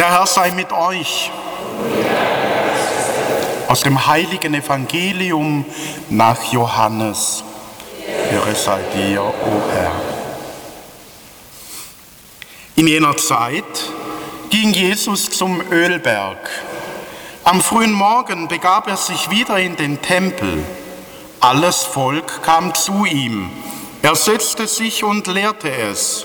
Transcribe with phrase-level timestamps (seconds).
[0.00, 1.30] Der Herr sei mit euch.
[3.68, 5.66] Aus dem heiligen Evangelium
[6.08, 7.44] nach Johannes.
[8.32, 9.92] Ehre sei dir, o Herr.
[12.76, 13.92] In jener Zeit
[14.48, 16.48] ging Jesus zum Ölberg.
[17.44, 20.64] Am frühen Morgen begab er sich wieder in den Tempel.
[21.40, 23.50] Alles Volk kam zu ihm.
[24.00, 26.24] Er setzte sich und lehrte es.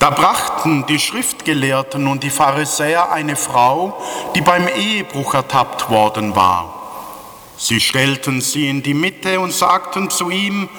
[0.00, 4.00] Da brachten die Schriftgelehrten und die Pharisäer eine Frau,
[4.34, 6.74] die beim Ehebruch ertappt worden war.
[7.58, 10.70] Sie stellten sie in die Mitte und sagten zu ihm,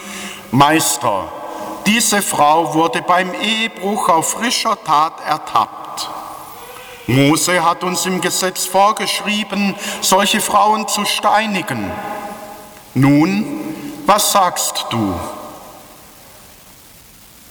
[0.50, 1.32] Meister,
[1.86, 6.10] diese Frau wurde beim Ehebruch auf frischer Tat ertappt.
[7.06, 11.92] Mose hat uns im Gesetz vorgeschrieben, solche Frauen zu steinigen.
[12.96, 13.46] Nun,
[14.08, 15.14] was sagst du?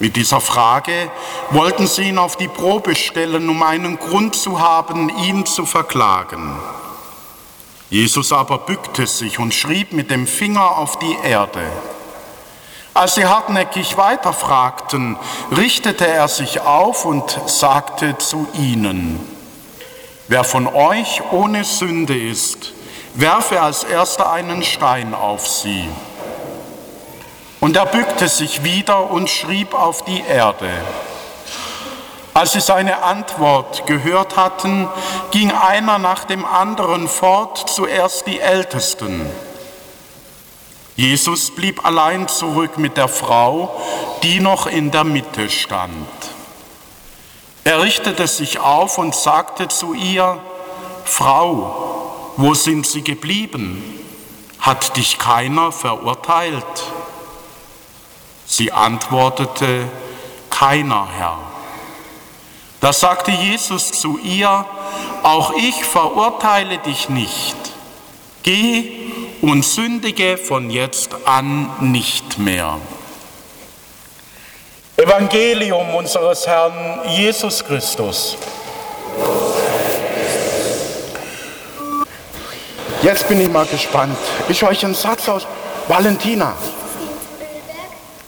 [0.01, 1.11] Mit dieser Frage
[1.51, 6.57] wollten sie ihn auf die Probe stellen, um einen Grund zu haben, ihn zu verklagen.
[7.91, 11.61] Jesus aber bückte sich und schrieb mit dem Finger auf die Erde.
[12.95, 15.17] Als sie hartnäckig weiterfragten,
[15.55, 19.19] richtete er sich auf und sagte zu ihnen,
[20.27, 22.73] wer von euch ohne Sünde ist,
[23.13, 25.87] werfe als erster einen Stein auf sie.
[27.61, 30.69] Und er bückte sich wieder und schrieb auf die Erde.
[32.33, 34.89] Als sie seine Antwort gehört hatten,
[35.29, 39.29] ging einer nach dem anderen fort, zuerst die Ältesten.
[40.95, 43.79] Jesus blieb allein zurück mit der Frau,
[44.23, 46.07] die noch in der Mitte stand.
[47.63, 50.39] Er richtete sich auf und sagte zu ihr,
[51.05, 53.83] Frau, wo sind sie geblieben?
[54.59, 56.63] Hat dich keiner verurteilt?
[58.51, 59.87] Sie antwortete,
[60.49, 61.37] keiner Herr.
[62.81, 64.65] Da sagte Jesus zu ihr,
[65.23, 67.55] auch ich verurteile dich nicht.
[68.43, 72.77] Geh und sündige von jetzt an nicht mehr.
[74.97, 78.35] Evangelium unseres Herrn Jesus Christus.
[83.01, 84.17] Jetzt bin ich mal gespannt.
[84.49, 85.47] Ich euch einen Satz aus
[85.87, 86.53] Valentina.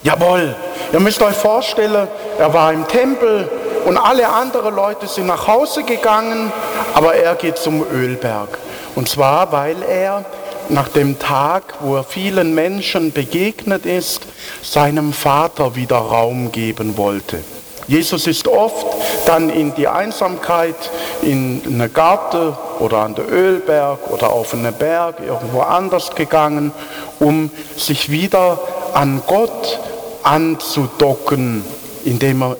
[0.03, 0.53] Jawohl,
[0.91, 3.50] ihr müsst euch vorstellen, er war im Tempel
[3.86, 6.52] und alle anderen Leute sind nach Hause gegangen,
[6.94, 8.58] aber er geht zum Ölberg.
[8.96, 10.25] Und zwar, weil er
[10.68, 14.24] nach dem Tag, wo er vielen Menschen begegnet ist,
[14.62, 17.40] seinem Vater wieder Raum geben wollte.
[17.88, 18.86] Jesus ist oft
[19.25, 20.75] dann in die Einsamkeit,
[21.22, 26.72] in einen Garten oder an den Ölberg oder auf einen Berg, irgendwo anders gegangen,
[27.19, 28.59] um sich wieder
[28.94, 29.80] an Gott
[30.24, 31.64] anzudocken,
[32.06, 32.58] indem er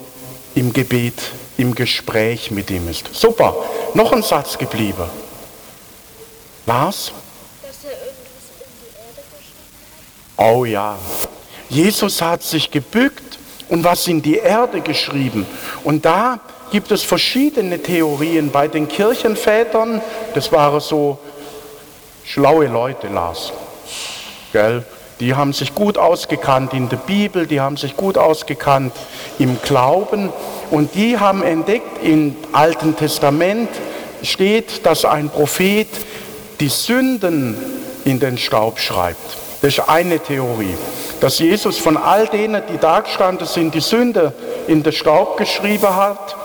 [0.56, 1.22] im Gebet,
[1.58, 3.10] im Gespräch mit ihm ist.
[3.14, 3.56] Super,
[3.94, 5.06] noch ein Satz geblieben.
[6.66, 7.12] Was?
[7.62, 9.78] Dass er irgendwas in die Erde geschrieben
[10.38, 10.56] hat?
[10.56, 10.98] Oh ja.
[11.70, 15.46] Jesus hat sich gebückt und was in die Erde geschrieben.
[15.84, 16.40] Und da
[16.72, 20.02] gibt es verschiedene Theorien bei den Kirchenvätern.
[20.34, 21.20] Das waren so
[22.24, 23.52] schlaue Leute, Lars.
[24.52, 24.86] Gell?
[25.24, 28.92] Die haben sich gut ausgekannt in der Bibel, die haben sich gut ausgekannt
[29.40, 30.34] im Glauben
[30.70, 33.70] und die haben entdeckt, im Alten Testament
[34.22, 35.88] steht, dass ein Prophet
[36.60, 37.56] die Sünden
[38.04, 39.38] in den Staub schreibt.
[39.62, 40.76] Das ist eine Theorie.
[41.22, 44.34] Dass Jesus von all denen, die da gestanden sind, die Sünde
[44.68, 46.36] in den Staub geschrieben hat.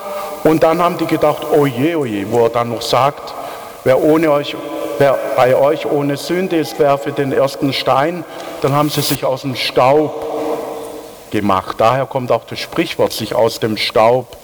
[0.44, 3.34] Und dann haben die gedacht, oh je, oh wo er dann noch sagt,
[3.82, 4.54] wer ohne euch
[4.98, 8.24] wer bei euch ohne Sünde ist, werfe den ersten Stein.
[8.62, 11.76] Dann haben sie sich aus dem Staub gemacht.
[11.78, 14.36] Daher kommt auch das Sprichwort, sich aus dem Staub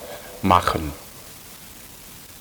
[0.42, 0.92] machen.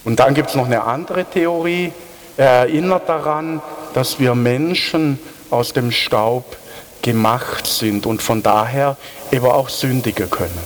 [0.06, 1.94] Und dann gibt es noch eine andere Theorie.
[2.38, 3.62] Er erinnert daran,
[3.94, 5.19] dass wir Menschen
[5.50, 6.57] aus dem Staub
[7.02, 8.97] gemacht sind und von daher
[9.31, 10.57] eben auch sündigen können.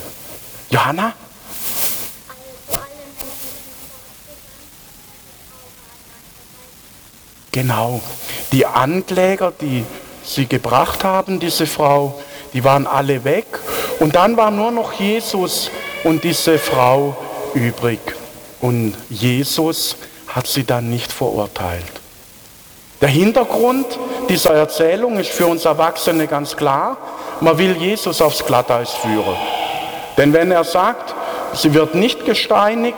[0.69, 1.13] Johanna?
[7.51, 8.01] Genau.
[8.51, 9.83] Die Ankläger, die
[10.23, 12.19] sie gebracht haben, diese Frau,
[12.53, 13.45] die waren alle weg.
[13.99, 15.71] Und dann war nur noch Jesus
[16.03, 17.17] und diese Frau
[17.53, 17.99] übrig.
[18.61, 19.95] Und Jesus
[20.27, 21.83] hat sie dann nicht verurteilt.
[23.01, 23.85] Der Hintergrund
[24.27, 26.97] dieser Erzählung ist für uns Erwachsene ganz klar.
[27.41, 29.35] Man will Jesus aufs Glatteis führen.
[30.17, 31.13] Denn wenn er sagt,
[31.53, 32.97] sie wird nicht gesteinigt,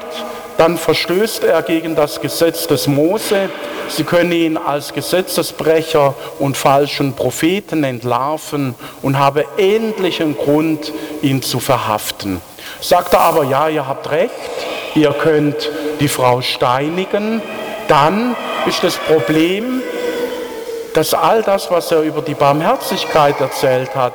[0.59, 3.50] dann verstößt er gegen das Gesetz des Mose
[3.89, 11.59] Sie können ihn als Gesetzesbrecher und falschen Propheten entlarven und haben endlichen Grund, ihn zu
[11.59, 12.39] verhaften.
[12.81, 14.31] Sagt er aber, ja, ihr habt recht,
[14.94, 17.41] ihr könnt die Frau steinigen,
[17.88, 18.35] dann
[18.67, 19.81] ist das Problem,
[20.94, 24.13] dass all das, was er über die Barmherzigkeit erzählt hat,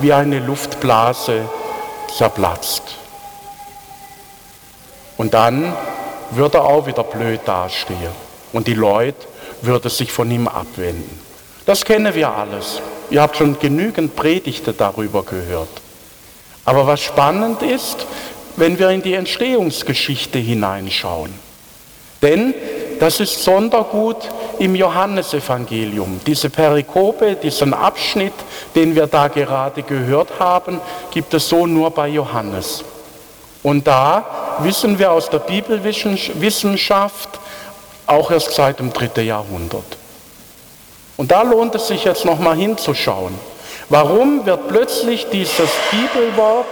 [0.00, 1.48] wie eine Luftblase
[2.14, 2.82] zerplatzt.
[5.16, 5.74] Und dann
[6.30, 8.10] würde er auch wieder blöd dastehen
[8.52, 9.26] und die Leute
[9.62, 11.20] würden sich von ihm abwenden.
[11.66, 12.80] Das kennen wir alles.
[13.10, 15.68] Ihr habt schon genügend Predigte darüber gehört.
[16.64, 18.06] Aber was spannend ist,
[18.56, 21.32] wenn wir in die Entstehungsgeschichte hineinschauen.
[22.22, 22.54] Denn
[23.00, 24.16] das ist Sondergut
[24.58, 26.20] im Johannesevangelium.
[26.26, 28.32] Diese Perikope, diesen Abschnitt,
[28.74, 30.80] den wir da gerade gehört haben,
[31.10, 32.84] gibt es so nur bei Johannes.
[33.62, 37.28] Und da wissen wir aus der Bibelwissenschaft
[38.06, 39.96] auch erst seit dem dritten Jahrhundert.
[41.16, 43.34] Und da lohnt es sich jetzt nochmal hinzuschauen.
[43.88, 46.66] Warum wird plötzlich dieses Bibelwort,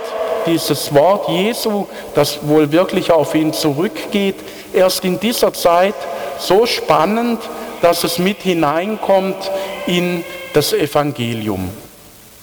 [0.46, 4.37] dieses Wort Jesu, das wohl wirklich auf ihn zurückgeht,
[4.73, 5.94] erst in dieser Zeit
[6.38, 7.40] so spannend,
[7.82, 9.50] dass es mit hineinkommt
[9.87, 10.25] in
[10.55, 11.70] das Evangelium.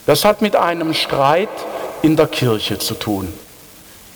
[0.05, 1.49] Das hat mit einem Streit
[2.01, 3.33] in der Kirche zu tun.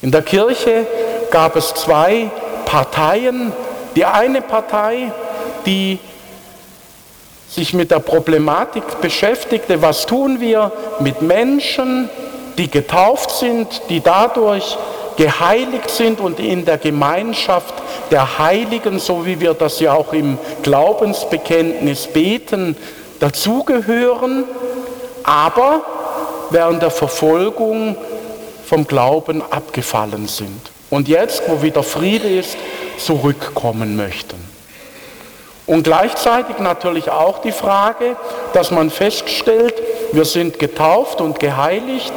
[0.02, 0.86] In der Kirche
[1.34, 2.30] gab es zwei
[2.66, 3.52] Parteien.
[3.96, 5.12] Die eine Partei,
[5.66, 6.00] die
[7.50, 12.10] sich mit der Problematik beschäftigte, was tun wir mit Menschen,
[12.58, 14.78] die getauft sind, die dadurch
[15.18, 17.74] geheiligt sind und in der Gemeinschaft
[18.12, 22.78] der Heiligen, so wie wir das ja auch im Glaubensbekenntnis beten,
[23.20, 24.46] dazugehören,
[25.24, 25.82] aber
[26.52, 27.96] während der Verfolgung
[28.66, 32.56] vom Glauben abgefallen sind und jetzt, wo wieder Friede ist,
[33.00, 34.38] zurückkommen möchten.
[35.66, 38.16] Und gleichzeitig natürlich auch die Frage,
[38.54, 39.74] dass man feststellt,
[40.12, 42.14] wir sind getauft und geheiligt,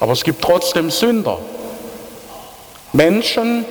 [0.00, 1.36] aber es gibt trotzdem Sünder.
[2.94, 3.66] Menschen,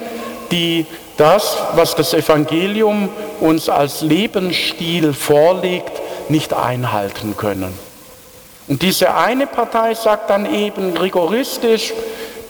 [0.51, 0.85] die
[1.17, 7.75] das, was das Evangelium uns als Lebensstil vorlegt, nicht einhalten können.
[8.67, 11.93] Und diese eine Partei sagt dann eben rigoristisch,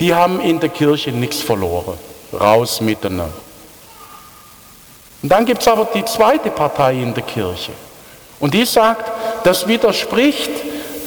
[0.04, 1.98] die haben in der Kirche nichts verloren.
[2.34, 3.22] Raus mit denen.
[5.22, 7.72] Und dann gibt es aber die zweite Partei in der Kirche.
[8.42, 9.10] Und die sagt,
[9.46, 10.52] das widerspricht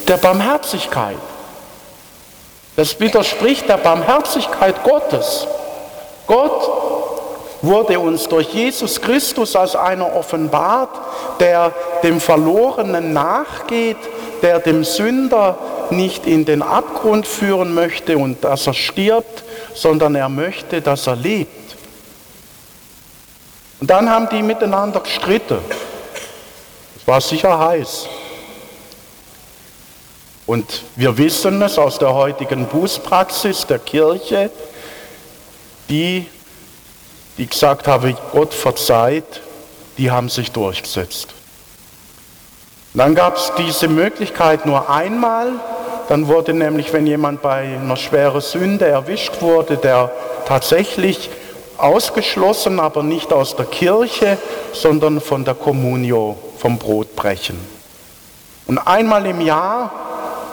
[0.08, 1.18] der Barmherzigkeit.
[2.74, 5.46] Das widerspricht der Barmherzigkeit Gottes.
[6.26, 6.70] Gott
[7.60, 10.98] wurde uns durch Jesus Christus als einer offenbart,
[11.38, 11.70] der
[12.02, 13.98] dem Verlorenen nachgeht,
[14.40, 15.58] der dem Sünder
[15.92, 19.44] nicht in den Abgrund führen möchte und dass er stirbt,
[19.74, 21.76] sondern er möchte, dass er lebt.
[23.80, 25.58] Und dann haben die miteinander gestritten.
[26.96, 28.08] Es war sicher heiß.
[30.46, 34.50] Und wir wissen es aus der heutigen Bußpraxis der Kirche,
[35.88, 36.26] die,
[37.36, 39.42] die gesagt haben, Gott verzeiht,
[39.98, 41.34] die haben sich durchgesetzt.
[42.94, 45.52] Dann gab es diese Möglichkeit nur einmal,
[46.08, 50.10] dann wurde nämlich, wenn jemand bei einer schweren Sünde erwischt wurde, der
[50.46, 51.30] tatsächlich
[51.78, 54.38] ausgeschlossen, aber nicht aus der Kirche,
[54.72, 57.58] sondern von der Kommunio, vom Brotbrechen.
[58.66, 59.90] Und einmal im Jahr,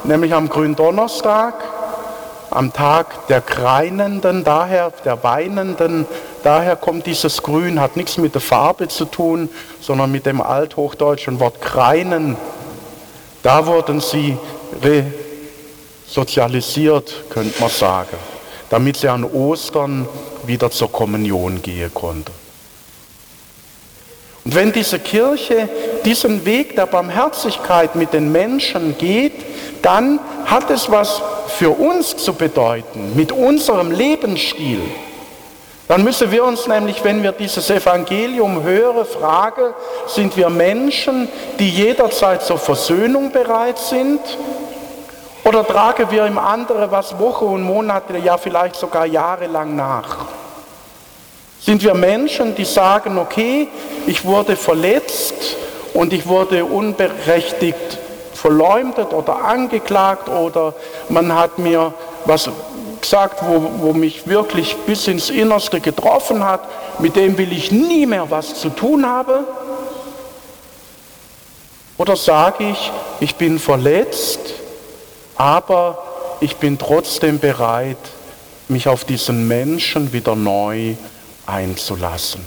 [0.04, 1.56] nämlich am Gründonnerstag,
[2.50, 6.06] am Tag der Kreinenden, daher der Weinenden,
[6.44, 9.50] daher kommt dieses Grün, hat nichts mit der Farbe zu tun,
[9.82, 12.38] sondern mit dem althochdeutschen Wort Kreinen.
[13.42, 14.38] Da wurden sie
[16.14, 18.18] resozialisiert, könnte man sagen,
[18.70, 20.08] damit sie an Ostern
[20.46, 22.32] wieder zur Kommunion gehen konnte.
[24.46, 25.68] Und wenn diese Kirche
[26.06, 29.34] diesen Weg der Barmherzigkeit mit den Menschen geht,
[29.82, 34.82] dann hat es was für uns zu bedeuten, mit unserem Lebensstil.
[35.88, 39.74] Dann müssen wir uns nämlich, wenn wir dieses Evangelium hören, fragen,
[40.08, 41.28] sind wir Menschen,
[41.58, 44.20] die jederzeit zur Versöhnung bereit sind?
[45.44, 50.26] Oder tragen wir im anderen was Wochen und Monate, ja vielleicht sogar jahrelang nach?
[51.60, 53.68] Sind wir Menschen, die sagen, okay,
[54.08, 55.58] ich wurde verletzt
[55.94, 58.00] und ich wurde unberechtigt
[58.34, 60.74] verleumdet oder angeklagt oder
[61.10, 61.94] man hat mir
[62.26, 62.50] was
[63.00, 66.62] gesagt, wo, wo mich wirklich bis ins Innerste getroffen hat,
[67.00, 69.46] mit dem will ich nie mehr was zu tun haben?
[71.98, 74.40] Oder sage ich, ich bin verletzt,
[75.36, 76.04] aber
[76.40, 77.98] ich bin trotzdem bereit,
[78.68, 80.96] mich auf diesen Menschen wieder neu
[81.46, 82.44] einzulassen.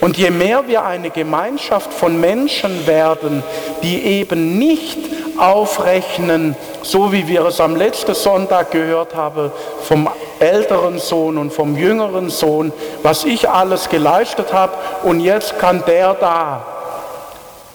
[0.00, 3.42] Und je mehr wir eine Gemeinschaft von Menschen werden,
[3.82, 4.98] die eben nicht
[5.38, 9.50] aufrechnen, so wie wir es am letzten Sonntag gehört haben,
[9.82, 15.82] vom älteren Sohn und vom jüngeren Sohn, was ich alles geleistet habe und jetzt kann
[15.86, 16.75] der da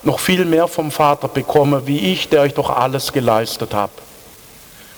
[0.04, 3.92] noch viel mehr vom Vater bekommen, wie ich, der euch doch alles geleistet habe.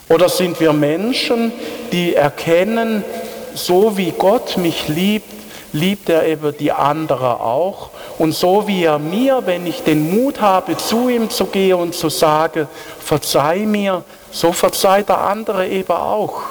[0.09, 1.51] Oder sind wir Menschen,
[1.91, 3.03] die erkennen,
[3.53, 5.31] so wie Gott mich liebt,
[5.71, 7.89] liebt er eben die andere auch.
[8.19, 11.95] Und so wie er mir, wenn ich den Mut habe, zu ihm zu gehen und
[11.95, 12.67] zu sagen,
[12.99, 16.41] verzeih mir, so verzeiht der andere eben auch.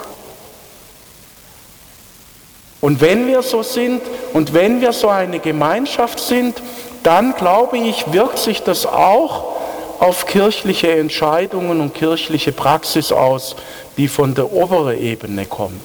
[2.81, 4.01] Und wenn wir so sind
[4.33, 6.61] und wenn wir so eine Gemeinschaft sind,
[7.03, 9.53] dann glaube ich, wirkt sich das auch
[9.99, 13.55] auf kirchliche Entscheidungen und kirchliche Praxis aus,
[13.97, 15.81] die von der oberen Ebene kommt.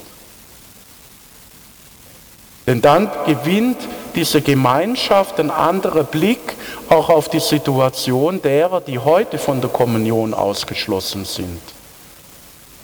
[2.66, 3.78] Denn dann gewinnt
[4.14, 6.54] diese Gemeinschaft einen anderen Blick
[6.90, 11.62] auch auf die Situation derer, die heute von der Kommunion ausgeschlossen sind,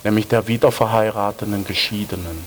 [0.03, 2.47] nämlich der wiederverheirateten Geschiedenen.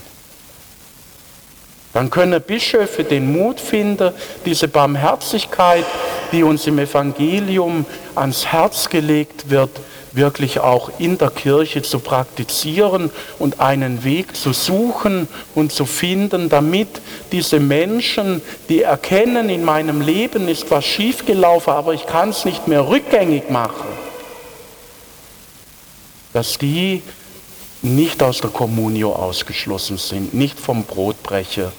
[1.94, 4.12] Dann können Bischöfe den Mut finden,
[4.44, 5.84] diese Barmherzigkeit,
[6.32, 9.70] die uns im Evangelium ans Herz gelegt wird,
[10.12, 16.48] wirklich auch in der Kirche zu praktizieren und einen Weg zu suchen und zu finden,
[16.48, 16.88] damit
[17.32, 22.68] diese Menschen, die erkennen, in meinem Leben ist was schiefgelaufen, aber ich kann es nicht
[22.68, 23.86] mehr rückgängig machen,
[26.32, 27.02] dass die
[27.82, 31.72] nicht aus der Kommunio ausgeschlossen sind, nicht vom Brotbrecher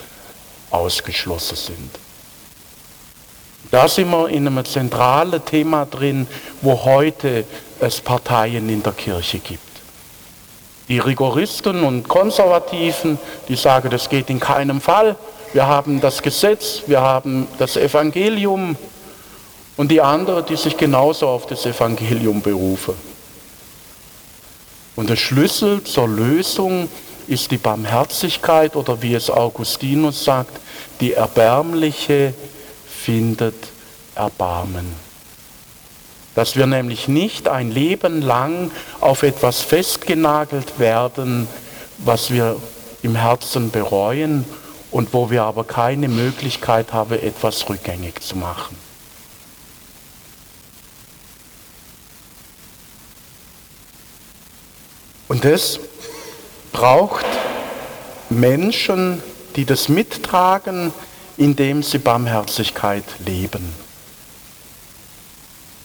[0.72, 2.00] ausgeschlossen sind.
[3.72, 6.28] Da sind wir in einem zentralen Thema drin,
[6.62, 7.46] wo heute
[7.80, 9.62] es Parteien in der Kirche gibt.
[10.88, 15.16] Die Rigoristen und Konservativen, die sagen, das geht in keinem Fall.
[15.54, 18.76] Wir haben das Gesetz, wir haben das Evangelium
[19.78, 22.96] und die anderen, die sich genauso auf das Evangelium berufen.
[25.00, 26.90] Und der Schlüssel zur Lösung
[27.26, 30.60] ist die Barmherzigkeit oder wie es Augustinus sagt,
[31.00, 32.34] die erbärmliche
[32.86, 33.56] findet
[34.14, 34.94] Erbarmen.
[36.36, 41.48] Dass wir nämlich nicht ein Leben lang auf etwas festgenagelt werden,
[42.00, 42.58] was wir
[43.02, 44.44] im Herzen bereuen
[44.92, 48.89] und wo wir aber keine Möglichkeit haben, etwas rückgängig zu machen.
[55.30, 55.80] Und das
[56.74, 57.26] braucht
[58.30, 59.24] Menschen,
[59.56, 60.92] die das mittragen,
[61.38, 63.74] indem sie Barmherzigkeit leben.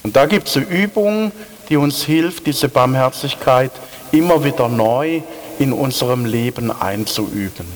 [0.03, 1.31] Und da gibt es eine Übung,
[1.69, 3.71] die uns hilft, diese Barmherzigkeit
[4.13, 5.23] immer wieder neu
[5.59, 7.67] in unserem Leben einzuüben.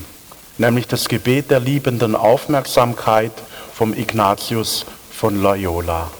[0.56, 3.32] Nämlich das Gebet der liebenden Aufmerksamkeit
[3.72, 6.10] vom Ignatius von Loyola.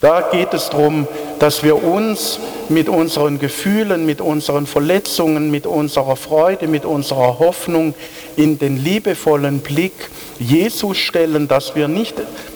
[0.00, 1.08] Da geht es darum,
[1.38, 7.94] dass wir uns mit unseren Gefühlen, mit unseren Verletzungen, mit unserer Freude, mit unserer Hoffnung
[8.36, 9.92] in den liebevollen Blick
[10.38, 12.14] Jesus stellen, dass wir nicht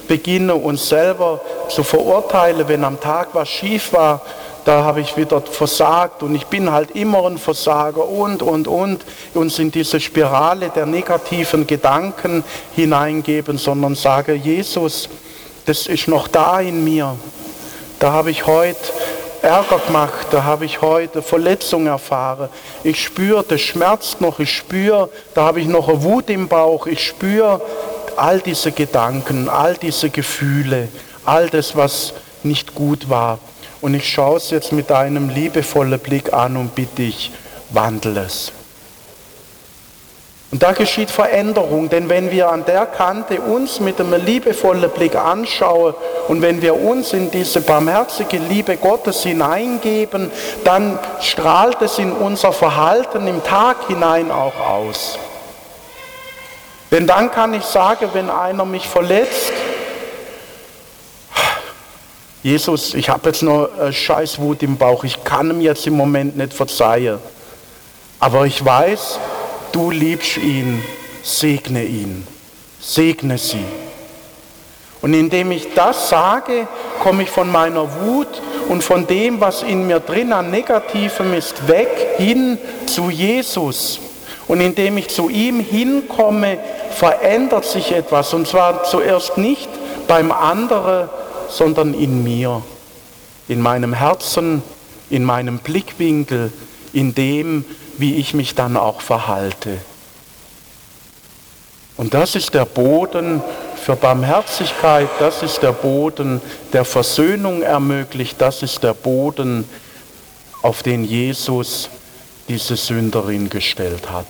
[0.09, 4.23] beginnen, uns selber zu verurteilen, wenn am Tag was schief war,
[4.65, 9.05] da habe ich wieder versagt und ich bin halt immer ein Versager und, und, und,
[9.35, 12.45] uns in diese Spirale der negativen Gedanken
[12.77, 15.09] hineingeben, sondern sage, Jesus,
[15.67, 17.17] das ist noch da in mir.
[18.03, 18.81] Da habe ich heute
[19.43, 22.49] Ärger gemacht, da habe ich heute Verletzung erfahren.
[22.83, 26.89] Ich spüre, das schmerzt noch, ich spüre, da habe ich noch eine Wut im Bauch,
[26.89, 27.61] ich spüre
[28.17, 30.89] all diese Gedanken, all diese Gefühle,
[31.25, 33.39] all das, was nicht gut war.
[33.81, 37.31] Und ich schaue es jetzt mit einem liebevollen Blick an und bitte dich,
[37.71, 38.51] wandel es.
[40.53, 45.17] Und da geschieht Veränderung, denn wenn wir an der Kante uns mit einem liebevollen Blick
[45.17, 45.95] anschauen
[46.29, 50.31] und wenn wir uns in diese barmherzige Liebe Gottes hineingeben,
[50.63, 55.19] dann strahlt es in unser Verhalten im Tag hinein auch aus.
[56.91, 59.55] Denn dann kann ich sagen, wenn einer mich verletzt,
[62.43, 66.53] Jesus, ich habe jetzt noch Scheißwut im Bauch, ich kann ihm jetzt im Moment nicht
[66.53, 67.21] verzeihen.
[68.21, 69.19] Aber ich weiß,
[69.73, 70.83] du liebst ihn,
[71.23, 72.26] segne ihn,
[72.81, 73.64] segne sie.
[75.00, 76.69] Und indem ich das sage,
[77.00, 81.67] komme ich von meiner Wut und von dem, was in mir drin an Negativem ist,
[81.67, 83.99] weg hin zu Jesus.
[84.47, 86.59] Und indem ich zu ihm hinkomme,
[86.93, 88.33] verändert sich etwas.
[88.33, 89.69] Und zwar zuerst nicht
[90.07, 91.09] beim anderen,
[91.49, 92.62] sondern in mir,
[93.49, 94.62] in meinem Herzen,
[95.11, 96.52] in meinem Blickwinkel,
[96.93, 97.64] in dem,
[97.99, 99.79] wie ich mich dann auch verhalte.
[101.97, 103.43] Und das ist der Boden
[103.77, 106.41] für Barmherzigkeit, das ist der Boden,
[106.73, 109.69] der Versöhnung ermöglicht, das ist der Boden,
[110.63, 111.91] auf den Jesus
[112.49, 114.27] diese Sünderin gestellt hat.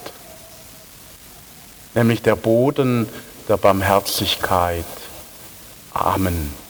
[1.95, 3.09] Nämlich der Boden
[3.49, 4.85] der Barmherzigkeit.
[5.93, 6.62] Amen.